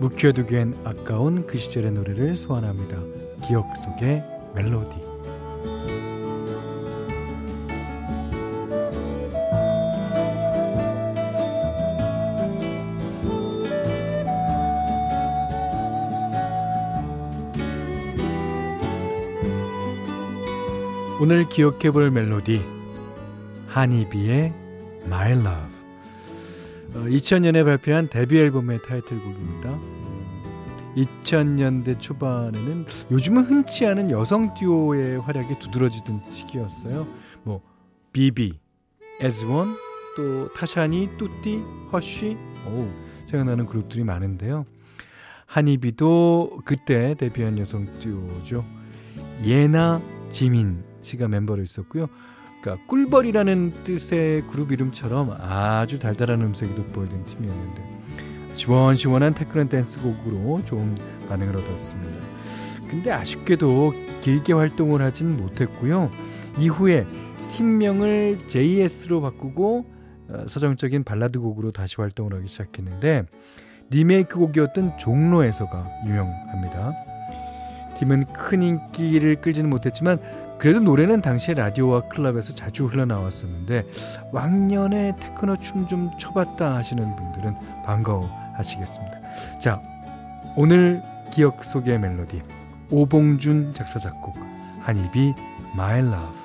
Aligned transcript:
묵혀두기엔 0.00 0.78
아까운 0.84 1.46
그 1.46 1.58
시절의 1.58 1.92
노래를 1.92 2.34
소환합니다. 2.34 2.98
기억 3.46 3.66
속의 3.76 4.24
멜로디. 4.54 5.10
오늘 21.20 21.46
기억해 21.46 21.90
볼 21.90 22.10
멜로디 22.10 22.62
허니비의 23.68 24.54
My 25.04 25.32
Love 25.32 25.79
2000년에 26.94 27.62
어, 27.62 27.64
발표한 27.64 28.08
데뷔 28.08 28.38
앨범의 28.38 28.82
타이틀곡입니다. 28.82 29.78
2000년대 30.96 32.00
초반에는 32.00 32.86
요즘은 33.10 33.44
흔치 33.44 33.86
않은 33.86 34.10
여성 34.10 34.54
듀오의 34.54 35.20
활약이 35.20 35.58
두드러지던 35.60 36.22
시기였어요. 36.32 37.06
뭐 37.44 37.62
비비, 38.12 38.58
에즈원, 39.20 39.76
또 40.16 40.52
타샤니, 40.54 41.10
뚜띠, 41.16 41.62
허쉬, 41.92 42.36
오 42.66 42.88
생각나는 43.26 43.66
그룹들이 43.66 44.02
많은데요. 44.02 44.66
허니비도 45.46 46.62
그때 46.64 47.14
데뷔한 47.14 47.58
여성 47.58 47.84
듀오죠. 48.00 48.64
예나, 49.44 50.00
지민 50.28 50.82
씨가 51.02 51.28
멤버로 51.28 51.62
있었고요. 51.62 52.08
그러니까 52.60 52.86
꿀벌이라는 52.86 53.84
뜻의 53.84 54.42
그룹 54.48 54.72
이름처럼 54.72 55.36
아주 55.40 55.98
달달한 55.98 56.42
음색이 56.42 56.74
돋보이던 56.74 57.24
팀이었는데 57.24 57.82
시원시원한 58.54 59.34
테크노 59.34 59.68
댄스 59.68 60.02
곡으로 60.02 60.62
좋은 60.64 60.96
반응을 61.28 61.56
얻었습니다. 61.56 62.12
근데 62.88 63.10
아쉽게도 63.12 63.94
길게 64.20 64.52
활동을 64.52 65.00
하진 65.00 65.36
못했고요. 65.36 66.10
이후에 66.58 67.06
팀명을 67.52 68.40
JS로 68.48 69.20
바꾸고 69.20 69.86
어, 70.28 70.44
서정적인 70.48 71.04
발라드 71.04 71.40
곡으로 71.40 71.72
다시 71.72 71.96
활동을 71.96 72.34
하기 72.34 72.46
시작했는데 72.46 73.24
리메이크 73.90 74.38
곡이었던 74.38 74.98
종로에서가 74.98 75.84
유명합니다. 76.06 76.92
팀은 77.98 78.26
큰 78.32 78.62
인기를 78.62 79.40
끌지는 79.40 79.68
못했지만 79.68 80.18
그래도 80.60 80.78
노래는 80.78 81.22
당시에 81.22 81.54
라디오와 81.54 82.08
클럽에서 82.08 82.54
자주 82.54 82.84
흘러나왔었는데 82.84 84.30
왕년에 84.30 85.16
테크노 85.18 85.56
춤 85.56 85.88
좀 85.88 86.10
춰봤다 86.18 86.76
하시는 86.76 87.16
분들은 87.16 87.54
반가워하시겠습니다. 87.84 89.58
자, 89.58 89.80
오늘 90.56 91.02
기억 91.32 91.64
속의 91.64 91.98
멜로디 91.98 92.42
오봉준 92.90 93.72
작사 93.72 93.98
작곡 93.98 94.36
한입이 94.80 95.32
My 95.72 96.00
Love 96.00 96.38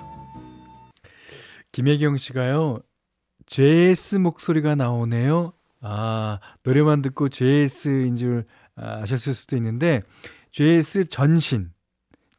김혜경 1.73 2.15
씨가요 2.15 2.79
JS 3.47 4.15
목소리가 4.15 4.75
나오네요. 4.75 5.51
아 5.81 6.39
노래만 6.63 7.01
듣고 7.01 7.27
JS인 7.27 8.15
줄 8.15 8.45
아셨을 8.77 9.33
수도 9.33 9.57
있는데 9.57 10.03
JS 10.51 11.09
전신 11.09 11.71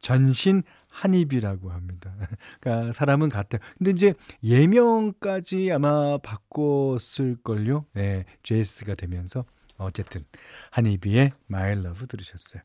전신 0.01 0.63
한입이라고 0.97 1.69
합니다. 1.69 2.11
그러니까 2.59 2.91
사람은 2.91 3.29
같아요. 3.29 3.61
근데 3.77 3.91
이제 3.91 4.13
예명까지 4.43 5.71
아마 5.71 6.17
바꿨을걸요. 6.17 7.85
네, 7.93 8.25
JS가 8.41 8.95
되면서 8.95 9.45
어쨌든 9.77 10.21
한입이의 10.71 11.33
My 11.51 11.73
Love 11.73 12.07
들으셨어요. 12.07 12.63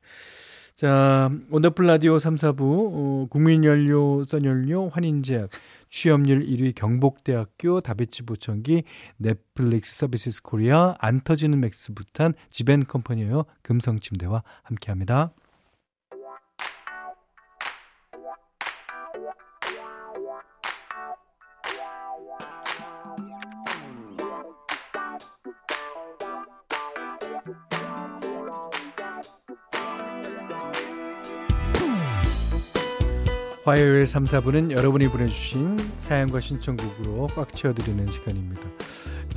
자, 0.75 1.31
원더풀 1.51 1.87
라디오 1.87 2.19
3, 2.19 2.37
4부 2.37 2.61
어, 2.63 3.27
국민연료, 3.29 4.25
써연료, 4.25 4.89
환인제약, 4.89 5.51
취업률 5.91 6.47
1위 6.47 6.75
경복대학교, 6.75 7.83
다비치 7.83 8.23
보청기, 8.23 8.85
넷플릭스 9.19 9.95
서비스 9.95 10.43
코리아, 10.43 10.95
안 10.99 11.21
터지는 11.21 11.61
맥스 11.61 11.93
부탄, 11.93 12.33
지벤컴퍼니웨어, 12.49 13.45
금성침대와 13.61 14.43
함께합니다. 14.63 15.35
화요일 33.65 34.07
3, 34.07 34.25
4부는 34.25 34.73
여러분이 34.73 35.09
보내주신 35.09 35.79
사연과 35.99 36.41
신청곡으로 36.41 37.29
꽉 37.37 37.55
채워드리는 37.55 38.11
시간입니다. 38.11 38.63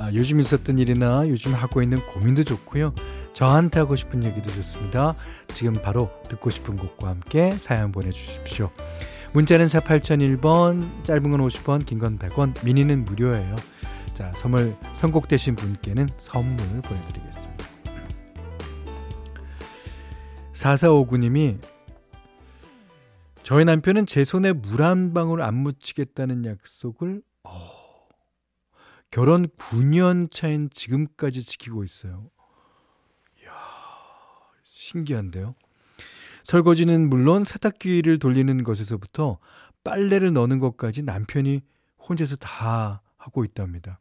아, 0.00 0.12
요즘 0.12 0.40
있었던 0.40 0.78
일이나 0.78 1.28
요즘 1.28 1.54
하고 1.54 1.80
있는 1.80 1.98
고민도 2.06 2.42
좋고요. 2.44 2.92
저한테 3.34 3.80
하고 3.80 3.94
싶은 3.94 4.24
얘기도 4.24 4.50
좋습니다. 4.50 5.14
지금 5.48 5.74
바로 5.74 6.10
듣고 6.28 6.50
싶은 6.50 6.76
곡과 6.76 7.08
함께 7.08 7.52
사연 7.52 7.92
보내주십시오. 7.92 8.70
문자는 9.32 9.68
4 9.68 9.80
8001번, 9.80 11.04
짧은 11.04 11.30
건 11.30 11.40
50원, 11.46 11.84
긴 11.86 11.98
건 12.00 12.18
100원, 12.18 12.64
미니는 12.64 13.04
무료예요. 13.04 13.54
자, 14.14 14.32
선물 14.34 14.74
선곡되신 14.94 15.54
분께는 15.54 16.08
선물 16.16 16.56
보내드리겠습니다. 16.82 17.64
4459님이 20.54 21.58
저희 23.46 23.64
남편은 23.64 24.06
제 24.06 24.24
손에 24.24 24.52
물 24.52 24.82
한 24.82 25.14
방울 25.14 25.40
안 25.40 25.54
묻히겠다는 25.54 26.46
약속을 26.46 27.22
어, 27.44 28.08
결혼 29.12 29.46
9년 29.46 30.28
차인 30.32 30.68
지금까지 30.68 31.44
지키고 31.44 31.84
있어요. 31.84 32.28
이야, 33.40 33.52
신기한데요. 34.64 35.54
설거지는 36.42 37.08
물론 37.08 37.44
세탁기를 37.44 38.18
돌리는 38.18 38.64
것에서부터 38.64 39.38
빨래를 39.84 40.32
넣는 40.32 40.58
것까지 40.58 41.04
남편이 41.04 41.60
혼자서 42.00 42.34
다 42.34 43.00
하고 43.16 43.44
있답니다. 43.44 44.00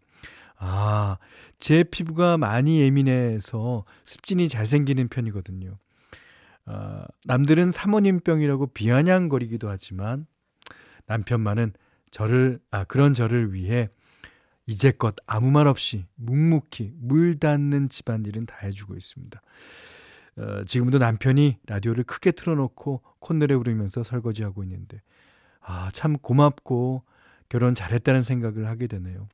아, 0.58 1.20
제 1.60 1.84
피부가 1.84 2.40
많이 2.40 2.82
예민해서 2.82 3.86
습진이 4.06 4.50
잘 4.50 4.66
생기는 4.66 5.08
편이거든요. 5.08 5.78
어, 6.68 7.04
남들은 7.26 7.72
사모님병이라고 7.72 8.68
비아냥거리기도 8.68 9.70
하지만 9.70 10.26
남편만은 11.06 11.74
저를 12.12 12.60
아 12.72 12.84
그런 12.86 13.14
저를 13.14 13.54
위해 13.54 13.90
이제껏 14.68 15.16
아무 15.28 15.52
말 15.52 15.68
없이 15.68 16.06
묵묵히 16.16 16.94
물 16.96 17.38
닿는 17.40 17.90
집안일은 17.90 18.46
다 18.48 18.58
해주고 18.64 18.96
있습니다. 18.96 19.42
어, 20.38 20.64
지금도 20.66 20.98
남편이 20.98 21.60
라디오를 21.68 22.04
크게 22.04 22.32
틀어놓고 22.32 23.02
콧노래 23.20 23.56
부르면서 23.58 24.04
설거지하고 24.04 24.64
있는데 24.64 25.02
아 25.62 25.90
참 25.94 26.18
고맙고 26.18 27.04
결혼 27.50 27.76
잘했다는 27.76 28.22
생각을 28.22 28.68
하게 28.68 28.88
되네요. 28.88 29.28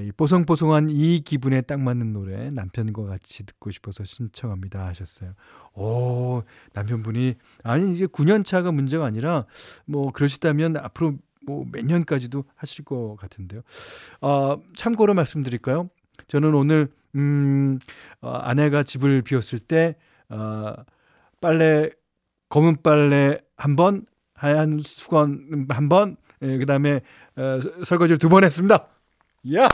이 0.00 0.12
뽀송뽀송한 0.12 0.88
이 0.90 1.20
기분에 1.20 1.60
딱 1.62 1.80
맞는 1.80 2.12
노래 2.12 2.50
남편과 2.50 3.04
같이 3.04 3.44
듣고 3.46 3.70
싶어서 3.70 4.04
신청합니다 4.04 4.86
하셨어요. 4.86 5.32
오, 5.74 6.42
남편분이 6.74 7.34
아니 7.62 7.92
이제 7.92 8.06
9년 8.06 8.44
차가 8.44 8.72
문제가 8.72 9.04
아니라 9.06 9.46
뭐 9.86 10.10
그러시다면 10.12 10.76
앞으로 10.76 11.14
뭐 11.46 11.64
몇 11.70 11.84
년까지도 11.84 12.44
하실 12.56 12.84
것 12.84 13.16
같은데요. 13.20 13.62
어, 14.20 14.60
참고로 14.74 15.14
말씀드릴까요? 15.14 15.88
저는 16.28 16.54
오늘 16.54 16.88
음, 17.14 17.78
어, 18.20 18.30
아내가 18.32 18.82
집을 18.82 19.22
비웠을 19.22 19.60
때 19.60 19.96
어, 20.28 20.74
빨래 21.40 21.90
검은 22.48 22.82
빨래 22.82 23.38
한 23.56 23.76
번, 23.76 24.06
하얀 24.34 24.80
수건 24.82 25.66
한 25.70 25.88
번, 25.88 26.16
예, 26.42 26.58
그다음에 26.58 27.00
어, 27.36 27.60
설거지를 27.84 28.18
두 28.18 28.28
번 28.28 28.42
했습니다. 28.44 28.88
야! 29.54 29.68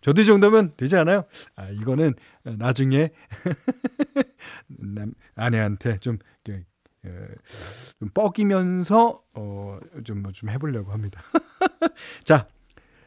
저도 0.00 0.22
이 0.22 0.24
정도면 0.24 0.74
되지 0.76 0.96
않아요? 0.96 1.24
아, 1.56 1.68
이거는 1.68 2.14
나중에 2.44 3.10
남, 4.68 5.12
아내한테 5.34 5.98
좀, 5.98 6.18
좀 6.44 8.08
뻐기면서, 8.14 9.22
어, 9.34 9.78
좀, 10.04 10.22
뭐좀 10.22 10.50
해보려고 10.50 10.92
합니다. 10.92 11.22
자, 12.24 12.48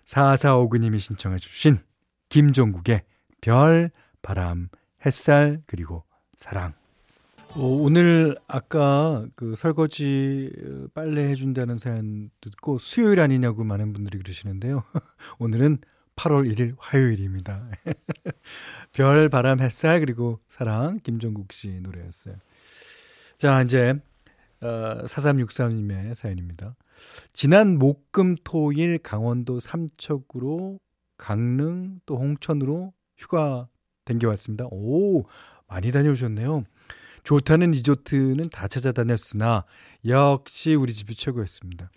4459님이 0.05 0.99
신청해 0.99 1.37
주신 1.37 1.79
김종국의 2.29 3.03
별, 3.39 3.91
바람, 4.21 4.69
햇살, 5.05 5.61
그리고 5.65 6.03
사랑. 6.37 6.73
어, 7.53 7.65
오늘 7.65 8.37
아까 8.47 9.25
그 9.35 9.55
설거지 9.55 10.51
어, 10.63 10.87
빨래 10.93 11.27
해준다는 11.29 11.77
사연 11.77 12.29
듣고 12.39 12.77
수요일 12.77 13.19
아니냐고 13.19 13.63
많은 13.65 13.91
분들이 13.91 14.19
그러시는데요. 14.19 14.81
오늘은 15.39 15.79
8월 16.21 16.47
1일 16.53 16.75
화요일입니다. 16.77 17.67
별, 18.93 19.27
바람, 19.27 19.59
햇살, 19.59 19.99
그리고 20.01 20.39
사랑, 20.47 20.99
김종국 20.99 21.51
씨 21.51 21.79
노래였어요. 21.81 22.35
자, 23.39 23.63
이제, 23.63 23.95
어, 24.61 25.03
4363님의 25.05 26.13
사연입니다. 26.13 26.75
지난 27.33 27.79
목, 27.79 28.11
금, 28.11 28.35
토 28.43 28.71
일 28.71 28.99
강원도 28.99 29.59
삼척으로 29.59 30.79
강릉 31.17 31.99
또 32.05 32.17
홍천으로 32.17 32.93
휴가 33.17 33.67
댕겨왔습니다. 34.05 34.67
오, 34.69 35.25
많이 35.67 35.91
다녀오셨네요. 35.91 36.65
좋다는 37.23 37.71
리조트는 37.71 38.49
다 38.49 38.67
찾아다녔으나 38.67 39.65
역시 40.05 40.75
우리 40.75 40.93
집이 40.93 41.15
최고였습니다. 41.15 41.89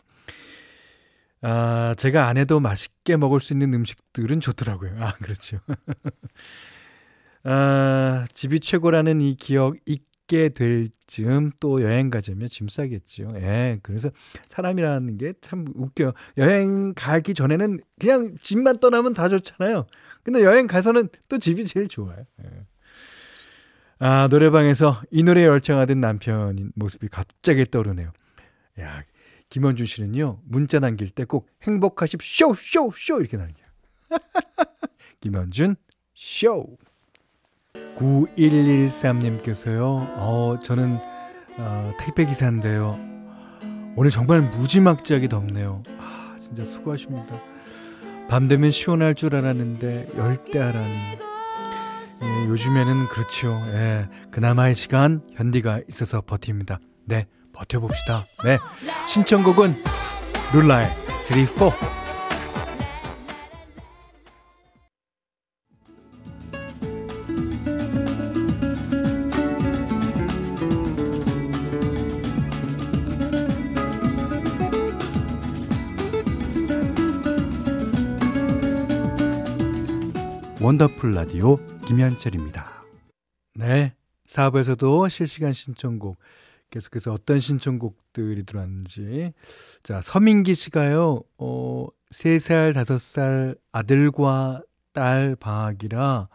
아, 1.47 1.95
제가 1.99 2.27
안 2.27 2.39
해도 2.39 2.59
맛있게 2.59 3.17
먹을 3.19 3.39
수 3.39 3.53
있는 3.53 3.75
음식들은 3.75 4.41
좋더라고요. 4.41 4.93
아, 4.99 5.13
그렇죠. 5.13 5.59
아, 7.45 8.27
집이 8.33 8.61
최고라는 8.61 9.21
이 9.21 9.37
기억 9.37 9.77
잊게 9.85 10.49
될 10.49 10.89
즈음 11.07 11.51
또 11.61 11.83
여행 11.83 12.09
가자면 12.09 12.49
짐 12.49 12.69
싸겠죠. 12.69 13.35
예. 13.37 13.79
그래서 13.83 14.11
사람이라는 14.49 15.19
게 15.19 15.35
참 15.43 15.67
웃겨요. 15.75 16.13
여행 16.39 16.95
가기 16.95 17.35
전에는 17.35 17.81
그냥 18.01 18.35
집만 18.41 18.79
떠나면 18.79 19.13
다 19.13 19.29
좋잖아요. 19.29 19.85
근데 20.23 20.43
여행 20.43 20.67
가서는 20.67 21.11
또 21.29 21.37
집이 21.39 21.67
제일 21.67 21.89
좋아요. 21.89 22.25
예. 22.43 22.49
아, 23.99 24.29
노래방에서 24.31 25.03
이 25.11 25.23
노래에 25.23 25.45
열창하던 25.45 26.01
남편인 26.01 26.73
모습이 26.75 27.09
갑자기 27.09 27.67
떠오르네요. 27.71 28.11
야, 28.81 29.03
김원준 29.55 29.87
씨는요, 29.87 30.41
문자 30.47 30.81
남길 30.81 31.11
때 31.11 31.25
꼭 31.25 31.47
행복하십쇼, 31.63 32.55
쇼, 32.55 32.91
쇼, 32.93 33.21
이렇게 33.21 33.37
남겨요. 33.37 33.65
김원준, 35.21 35.77
쇼. 36.13 36.77
9113님께서요, 37.95 39.81
어, 40.17 40.59
저는, 40.61 40.99
어, 41.59 41.93
택배기사인데요. 42.01 42.99
오늘 43.95 44.11
정말 44.11 44.41
무지막지하게 44.41 45.29
덥네요. 45.29 45.85
아, 46.01 46.35
진짜 46.41 46.65
수고하십니다. 46.65 47.41
밤 48.29 48.49
되면 48.49 48.73
시원할 48.73 49.15
줄 49.15 49.37
알았는데, 49.37 50.03
열대하라니. 50.19 50.95
예, 52.25 52.47
요즘에는 52.49 53.07
그렇죠. 53.07 53.63
예, 53.69 54.09
그나마의 54.33 54.75
시간 54.75 55.21
현디가 55.35 55.83
있어서 55.89 56.23
버팁니다. 56.23 56.81
네, 57.05 57.29
버텨봅시다. 57.55 58.27
네, 58.45 58.59
신청곡은 59.09 59.75
룰라의 60.53 60.95
3, 61.19 61.47
4. 61.47 61.95
원더풀 80.61 81.13
라디오 81.13 81.57
김현철입니다. 81.85 82.85
네. 83.55 83.93
4부에서도 84.27 85.11
실시간 85.11 85.53
신청곡 85.53 86.17
계속해서 86.75 87.13
어떤 87.13 87.39
신청곡들이 87.39 88.45
들어왔는지. 88.45 89.33
자, 89.85 90.01
서민기 90.01 90.55
씨가요, 90.55 91.23
어, 91.39 91.87
3살, 92.11 92.75
5살 92.75 93.57
아들과 93.71 94.61
딸 94.93 95.37
방학이라 95.37 96.29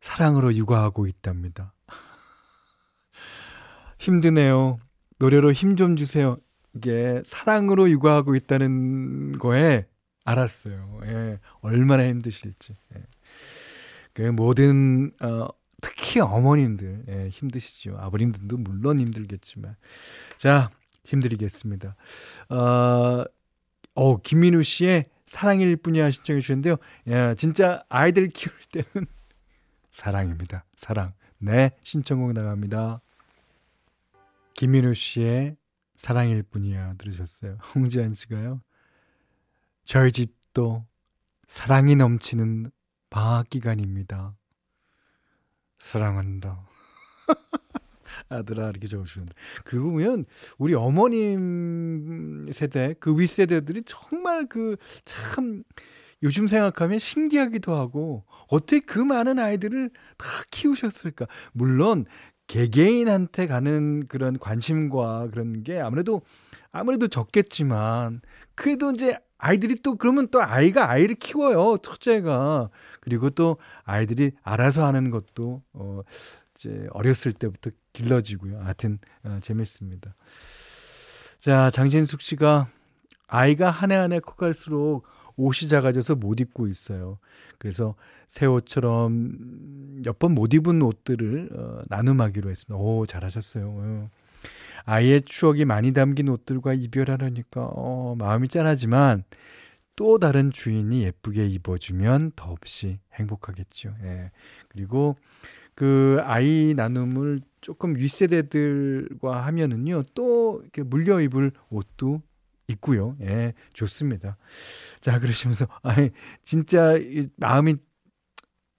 사랑으로 0.00 0.54
육아하고 0.54 1.08
있답니다. 1.08 1.72
힘드네요. 3.98 4.78
노래로 5.18 5.52
힘 5.52 5.74
좀 5.74 5.96
주세요. 5.96 6.36
이게 6.74 7.20
사랑으로 7.24 7.90
육아하고 7.90 8.36
있다는 8.36 9.38
거에 9.40 9.88
알았어요. 10.24 11.00
예, 11.06 11.40
얼마나 11.60 12.06
힘드실지. 12.06 12.76
예. 12.94 13.02
그 14.12 14.22
모든 14.22 15.10
어, 15.20 15.48
특히 15.80 16.20
어머님들 16.20 17.04
예, 17.08 17.28
힘드시죠. 17.28 17.96
아버님들도 17.98 18.56
물론 18.56 19.00
힘들겠지만 19.00 19.76
자 20.36 20.70
힘드리겠습니다. 21.04 21.96
어, 22.50 23.24
어 23.94 24.16
김민우 24.20 24.62
씨의 24.62 25.06
사랑일 25.26 25.76
뿐이야 25.76 26.10
신청해 26.10 26.40
주셨는데요. 26.40 26.76
야, 27.10 27.34
진짜 27.34 27.84
아이들 27.88 28.28
키울 28.28 28.54
때는 28.72 29.06
사랑입니다. 29.90 30.64
사랑. 30.76 31.12
네 31.38 31.70
신청곡 31.84 32.32
나갑니다. 32.32 33.00
김민우 34.54 34.94
씨의 34.94 35.56
사랑일 35.94 36.42
뿐이야 36.42 36.94
들으셨어요. 36.94 37.58
홍지한 37.74 38.14
씨가요. 38.14 38.62
저희 39.84 40.12
집도 40.12 40.84
사랑이 41.46 41.96
넘치는 41.96 42.70
방학 43.10 43.48
기간입니다. 43.48 44.37
사랑한다. 45.78 46.66
아들아 48.30 48.70
이렇게 48.70 48.86
적어주셨는데 48.88 49.32
그리고 49.64 49.90
보면 49.90 50.24
우리 50.58 50.74
어머님 50.74 52.46
세대 52.52 52.94
그 53.00 53.18
윗세대들이 53.18 53.82
정말 53.86 54.46
그 54.46 54.76
참 55.04 55.62
요즘 56.22 56.48
생각하면 56.48 56.98
신기하기도 56.98 57.74
하고 57.74 58.24
어떻게 58.48 58.80
그 58.80 58.98
많은 58.98 59.38
아이들을 59.38 59.90
다 60.16 60.26
키우셨을까 60.50 61.26
물론 61.52 62.06
개개인한테 62.48 63.46
가는 63.46 64.06
그런 64.08 64.38
관심과 64.38 65.28
그런 65.30 65.62
게 65.62 65.78
아무래도 65.80 66.22
아무래도 66.72 67.06
적겠지만 67.08 68.20
그래도 68.54 68.90
이제 68.90 69.18
아이들이 69.38 69.76
또 69.76 69.94
그러면 69.96 70.28
또 70.30 70.42
아이가 70.42 70.90
아이를 70.90 71.14
키워요. 71.14 71.78
첫째가. 71.78 72.70
그리고 73.00 73.30
또 73.30 73.56
아이들이 73.84 74.32
알아서 74.42 74.84
하는 74.86 75.10
것도 75.10 75.62
어 75.72 76.00
이제 76.56 76.86
어렸을 76.90 77.32
때부터 77.32 77.70
길러지고요. 77.92 78.60
하여튼 78.60 78.98
어, 79.24 79.38
재밌습니다. 79.40 80.14
자, 81.38 81.70
장진숙 81.70 82.20
씨가 82.20 82.68
아이가 83.28 83.70
한 83.70 83.90
해 83.92 83.96
한 83.96 84.12
해 84.12 84.20
커갈수록 84.20 85.06
옷이 85.36 85.68
작아져서 85.68 86.16
못 86.16 86.40
입고 86.40 86.66
있어요. 86.66 87.18
그래서 87.58 87.94
새 88.26 88.46
옷처럼 88.46 89.36
몇 90.04 90.18
번 90.18 90.32
못 90.34 90.52
입은 90.52 90.82
옷들을 90.82 91.50
어, 91.54 91.82
나눔하기로 91.88 92.50
했습니다. 92.50 92.74
오, 92.76 93.06
잘하셨어요. 93.06 94.10
어. 94.88 94.92
아이의 94.92 95.22
추억이 95.22 95.64
많이 95.64 95.92
담긴 95.92 96.28
옷들과 96.28 96.72
이별하려니까 96.74 97.70
어, 97.74 98.14
마음이 98.18 98.48
짠하지만 98.48 99.24
또 99.96 100.18
다른 100.18 100.50
주인이 100.50 101.02
예쁘게 101.02 101.46
입어주면 101.46 102.32
더없이 102.36 103.00
행복하겠죠. 103.14 103.94
예. 104.04 104.30
그리고 104.68 105.16
그 105.74 106.20
아이 106.22 106.74
나눔을 106.74 107.40
조금 107.60 107.96
윗세대들과 107.96 109.44
하면은요, 109.46 110.04
또 110.14 110.60
이렇게 110.62 110.82
물려 110.82 111.20
입을 111.20 111.52
옷도 111.70 112.22
있고요. 112.68 113.16
예, 113.22 113.54
좋습니다. 113.72 114.36
자, 115.00 115.18
그러시면서, 115.18 115.66
아이, 115.82 116.10
진짜 116.42 116.94
마음이 117.36 117.76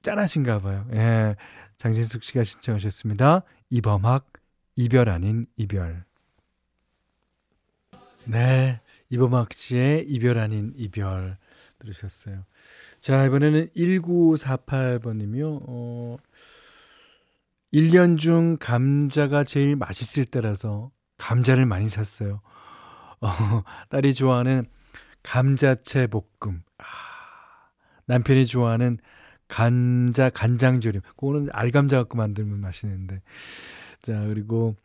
짠하신가 0.04 0.60
봐요. 0.62 0.88
예, 0.94 1.36
장진숙 1.78 2.24
씨가 2.24 2.44
신청하셨습니다. 2.44 3.44
이범학 3.70 4.39
이별 4.80 5.10
아닌 5.10 5.46
이별. 5.58 6.06
네. 8.24 8.80
이범학 9.10 9.52
씨의 9.52 10.06
이별 10.08 10.38
아닌 10.38 10.72
이별 10.78 11.38
들으셨어요. 11.80 12.46
자, 13.02 13.26
이번에는 13.26 13.72
1948번이며, 13.76 15.64
어, 15.68 16.16
1년 17.74 18.18
중 18.18 18.56
감자가 18.58 19.44
제일 19.44 19.76
맛있을 19.76 20.24
때라서 20.24 20.92
감자를 21.18 21.66
많이 21.66 21.90
샀어요. 21.90 22.40
어, 23.20 23.28
딸이 23.90 24.14
좋아하는 24.14 24.66
감자채 25.24 26.08
볶음. 26.08 26.64
아, 26.78 26.86
남편이 28.06 28.46
좋아하는 28.46 28.98
간자 29.50 30.30
간장조림. 30.30 31.02
그거는 31.02 31.50
알감자 31.52 31.98
갖고 31.98 32.18
만들면 32.18 32.62
맛있는데. 32.62 33.22
자, 34.02 34.26
그리고 34.28 34.76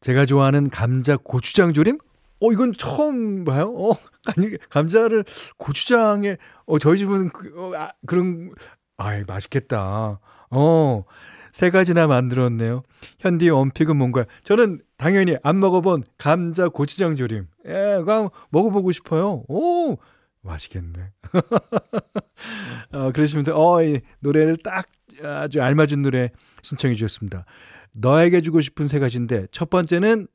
제가 0.00 0.26
좋아하는 0.26 0.70
감자 0.70 1.16
고추장 1.16 1.72
조림? 1.72 1.98
어, 2.40 2.52
이건 2.52 2.72
처음 2.76 3.44
봐요. 3.44 3.74
어, 3.76 3.92
감자를 4.70 5.24
고추장에, 5.56 6.36
어, 6.66 6.78
저희 6.78 6.98
집은 6.98 7.30
그, 7.30 7.52
어, 7.56 7.72
아, 7.76 7.92
그런, 8.06 8.52
아이, 8.96 9.24
맛있겠다. 9.26 10.20
어, 10.50 11.04
세 11.52 11.70
가지나 11.70 12.06
만들었네요. 12.06 12.82
현디 13.18 13.50
원픽은 13.50 13.96
뭔가요? 13.96 14.24
저는 14.44 14.80
당연히 14.96 15.36
안 15.42 15.58
먹어본 15.58 16.04
감자 16.16 16.68
고추장 16.68 17.16
조림. 17.16 17.48
예, 17.66 18.02
그냥 18.04 18.30
먹어보고 18.50 18.92
싶어요. 18.92 19.44
오, 19.48 19.96
맛있겠네. 20.42 21.10
어, 22.92 23.10
그러시면, 23.12 23.46
어, 23.50 23.82
이 23.82 24.00
노래를 24.20 24.58
딱 24.58 24.86
아주 25.22 25.60
알맞은 25.60 26.02
노래 26.02 26.30
신청해 26.62 26.94
주셨습니다. 26.94 27.44
너에게 27.92 28.40
주고 28.40 28.60
싶은 28.60 28.88
세 28.88 28.98
가지인데, 28.98 29.46
첫 29.50 29.70
번째는 29.70 30.28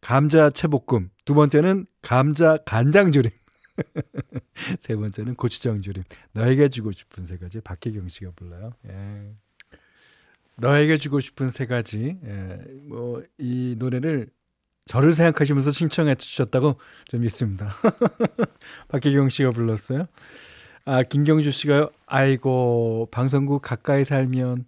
감자 0.00 0.50
채볶음, 0.50 1.10
두 1.24 1.34
번째는 1.34 1.86
감자 2.02 2.56
간장 2.64 3.12
조림, 3.12 3.30
세 4.78 4.96
번째는 4.96 5.34
고추장 5.34 5.82
조림. 5.82 6.02
너에게 6.32 6.68
주고 6.68 6.92
싶은 6.92 7.24
세 7.24 7.36
가지 7.36 7.60
박혜경 7.60 8.08
씨가 8.08 8.32
불러요. 8.36 8.72
예. 8.88 9.34
너에게 10.56 10.96
주고 10.96 11.20
싶은 11.20 11.48
세 11.48 11.66
가지. 11.66 12.18
예. 12.24 12.58
뭐이 12.82 13.76
노래를 13.78 14.28
저를 14.86 15.14
생각하시면서 15.14 15.70
신청해 15.70 16.16
주셨다고 16.16 16.76
좀 17.06 17.20
믿습니다. 17.20 17.70
박혜경 18.88 19.28
씨가 19.28 19.52
불렀어요. 19.52 20.06
아, 20.84 21.02
김경주 21.02 21.50
씨가요. 21.52 21.90
아이고, 22.06 23.08
방송국 23.10 23.62
가까이 23.62 24.04
살면 24.04 24.64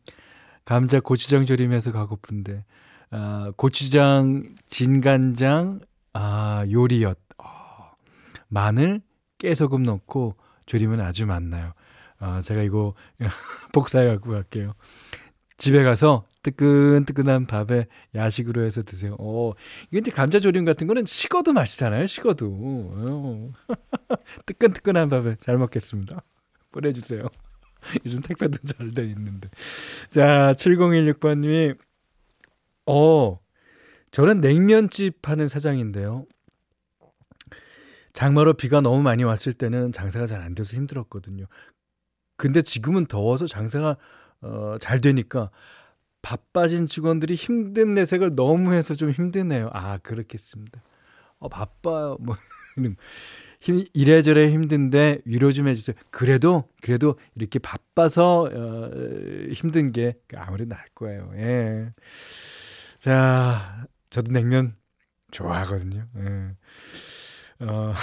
감자 0.65 1.01
고추장 1.01 1.47
조림해서 1.47 1.93
가고픈데 1.93 2.65
아, 3.11 3.53
고추장, 3.57 4.43
진간장, 4.69 5.81
아, 6.15 6.65
요리엿, 6.71 7.19
어, 7.39 7.91
마늘, 8.49 9.03
깨소금 9.37 9.83
넣고 9.83 10.37
조리면 10.65 11.01
아주 11.01 11.27
맛나요. 11.27 11.73
아, 12.19 12.41
제가 12.41 12.63
이거 12.63 12.95
복사해 13.75 14.07
갖고 14.07 14.31
갈게요. 14.31 14.75
집에 15.59 15.83
가서 15.83 16.25
뜨끈뜨끈한 16.43 17.47
밥에 17.47 17.87
야식으로 18.15 18.65
해서 18.65 18.83
드세요. 18.83 19.17
어, 19.19 19.53
이게 19.91 19.99
이제 19.99 20.11
감자조림 20.11 20.65
같은 20.65 20.87
거는 20.87 21.05
식어도 21.05 21.53
맛있잖아요. 21.53 22.07
식어도. 22.07 22.47
어. 22.51 23.53
뜨끈뜨끈한 24.47 25.09
밥에 25.09 25.37
잘 25.41 25.59
먹겠습니다. 25.59 26.23
보내주세요. 26.73 27.29
요즘 28.07 28.21
택배도 28.21 28.59
잘 28.65 28.91
돼 28.93 29.05
있는데. 29.07 29.49
자, 30.11 30.55
7016번님이 30.57 31.77
어, 32.87 33.39
저는 34.11 34.41
냉면집 34.41 35.29
하는 35.29 35.49
사장인데요. 35.49 36.27
장마로 38.13 38.55
비가 38.55 38.81
너무 38.81 39.03
많이 39.03 39.25
왔을 39.25 39.53
때는 39.55 39.93
장사가 39.93 40.27
잘 40.27 40.43
안 40.43 40.55
돼서 40.55 40.77
힘들었거든요. 40.77 41.47
근데 42.37 42.63
지금은 42.63 43.07
더워서 43.07 43.47
장사가 43.47 43.97
어, 44.43 44.77
잘 44.81 45.01
되니까 45.01 45.51
바빠진 46.23 46.87
직원들이 46.87 47.35
힘든 47.35 47.95
내색을 47.95 48.35
너무 48.37 48.75
해서 48.75 48.95
좀 48.95 49.11
힘드네요. 49.11 49.71
아, 49.73 49.99
그렇겠습니다. 49.99 50.83
어, 51.39 51.49
바빠요. 51.49 52.17
뭐, 52.21 52.37
힘, 53.63 53.85
이래저래 53.95 54.51
힘든데 54.51 55.21
위로 55.25 55.53
좀 55.53 55.69
해주세요. 55.69 55.95
그래도, 56.11 56.69
그래도 56.81 57.17
이렇게 57.37 57.61
바빠서, 57.61 58.51
어, 58.53 58.91
힘든 59.53 59.93
게 59.93 60.17
아무래도 60.35 60.75
나을 60.75 60.85
거예요. 60.97 61.31
예. 61.37 61.93
자, 62.99 63.87
저도 64.11 64.33
냉면 64.33 64.75
좋아하거든요. 65.31 66.09
예. 66.19 67.65
어. 67.65 67.95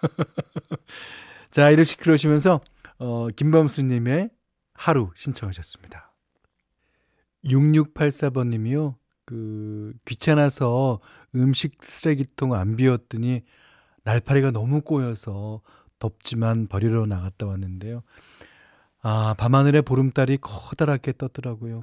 자, 1.50 1.68
이렇게 1.68 1.94
그러시면서, 1.96 2.62
어, 2.96 3.28
김범수님의 3.28 4.30
하루 4.72 5.10
신청하셨습니다. 5.14 6.14
6684번님이요. 7.44 8.94
그, 9.26 9.92
귀찮아서 10.06 11.00
음식 11.34 11.76
쓰레기통 11.82 12.54
안 12.54 12.76
비웠더니 12.76 13.42
날파리가 14.12 14.52
너무 14.52 14.80
꼬여서 14.80 15.60
덥지만 15.98 16.66
버리러 16.66 17.04
나갔다 17.04 17.44
왔는데요. 17.46 18.02
아, 19.02 19.34
밤하늘에 19.36 19.82
보름달이 19.82 20.38
커다랗게 20.40 21.12
떴더라고요. 21.18 21.82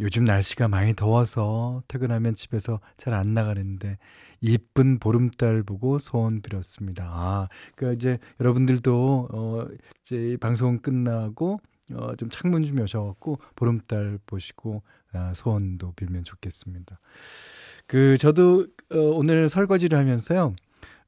요즘 0.00 0.24
날씨가 0.24 0.66
많이 0.66 0.94
더워서 0.96 1.82
퇴근하면 1.86 2.34
집에서 2.34 2.80
잘 2.96 3.14
안 3.14 3.34
나가는데 3.34 3.98
이쁜 4.40 4.98
보름달 4.98 5.62
보고 5.62 5.98
소원 6.00 6.42
빌었습니다. 6.42 7.04
아, 7.08 7.48
그 7.76 7.92
이제 7.92 8.18
여러분들도 8.40 9.28
어 9.32 9.66
이제 10.04 10.36
방송 10.40 10.78
끝나고 10.80 11.60
어 11.94 12.14
좀 12.16 12.28
창문 12.30 12.64
좀 12.64 12.80
여셔갖고 12.80 13.38
보름달 13.54 14.18
보시고 14.26 14.82
아, 15.12 15.32
소원도 15.34 15.92
빌면 15.92 16.24
좋겠습니다. 16.24 16.98
그 17.86 18.16
저도 18.16 18.66
어, 18.92 18.96
오늘 18.98 19.48
설거지를 19.48 19.96
하면서요. 19.98 20.54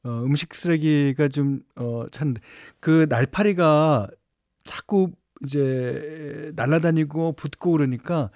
어, 0.04 0.22
음식 0.24 0.54
쓰레기가 0.54 1.28
좀 1.28 1.62
어 1.76 2.06
찬 2.10 2.34
그 2.80 3.06
날파리가 3.08 4.08
자꾸 4.64 5.12
이제 5.44 6.52
날아다니고 6.56 7.32
붙고 7.34 7.72
그러니까 7.72 8.30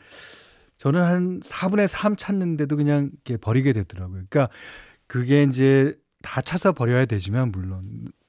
저는 0.79 1.03
한 1.03 1.41
4분의 1.41 1.87
3 1.89 2.17
찾는데도 2.17 2.77
그냥 2.77 3.11
이렇게 3.13 3.37
버리게 3.37 3.73
되더라고요. 3.73 4.25
그러니까 4.29 4.49
그게 5.07 5.43
이제 5.43 5.97
다 6.23 6.41
차서 6.41 6.73
버려야 6.73 7.05
되지만 7.07 7.51
물론 7.53 7.83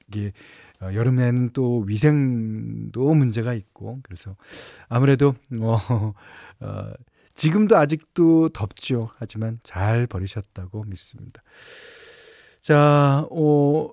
이게 0.08 0.32
어, 0.80 0.92
여름에는 0.94 1.50
또 1.52 1.80
위생도 1.80 3.14
문제가 3.14 3.54
있고 3.54 4.00
그래서 4.02 4.36
아무래도 4.88 5.34
어, 5.60 5.78
어 6.60 6.92
지금도 7.34 7.76
아직도 7.76 8.50
덥죠. 8.50 9.10
하지만 9.18 9.56
잘 9.62 10.06
버리셨다고 10.06 10.84
믿습니다. 10.84 11.42
자, 12.60 13.26
어, 13.30 13.88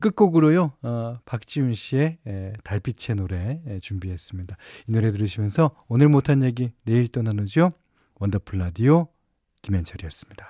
끝곡으로요, 0.00 0.72
어, 0.82 1.18
박지훈 1.24 1.74
씨의 1.74 2.18
에, 2.26 2.52
달빛의 2.62 3.16
노래 3.16 3.60
에, 3.66 3.80
준비했습니다. 3.80 4.56
이 4.86 4.92
노래 4.92 5.10
들으시면서 5.10 5.84
오늘 5.88 6.08
못한 6.08 6.44
얘기 6.44 6.72
내일 6.84 7.08
또 7.08 7.22
나누죠. 7.22 7.72
원더풀 8.20 8.58
라디오 8.58 9.08
김현철이었습니다. 9.62 10.46